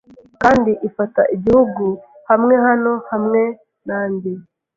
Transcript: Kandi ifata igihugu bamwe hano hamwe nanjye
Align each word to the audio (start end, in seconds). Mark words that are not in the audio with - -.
Kandi 0.41 0.71
ifata 0.87 1.21
igihugu 1.35 1.83
bamwe 2.27 2.55
hano 2.67 2.93
hamwe 3.11 3.41
nanjye 3.87 4.31